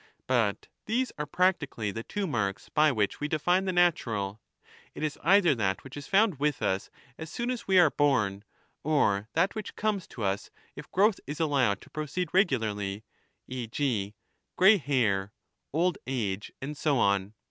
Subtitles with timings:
[0.25, 4.41] But these are practically the two marks by which we define the natural—
[4.95, 6.89] it is either that which is Tound with us
[7.19, 8.41] as soon as we are bom,
[8.83, 13.03] or that which comes to .us if growth is allowed to proceed regularly,
[13.47, 13.67] e.
[13.67, 14.15] g.
[14.55, 15.33] grey hair,
[15.71, 17.35] old age, and so on.